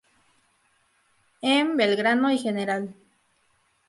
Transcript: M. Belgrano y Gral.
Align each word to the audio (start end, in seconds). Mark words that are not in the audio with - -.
M. 1.43 1.75
Belgrano 1.77 2.31
y 2.31 2.41
Gral. 2.41 2.95